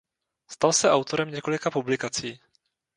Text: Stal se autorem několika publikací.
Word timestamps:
Stal 0.51 0.73
se 0.73 0.89
autorem 0.91 1.31
několika 1.31 1.71
publikací. 1.71 2.39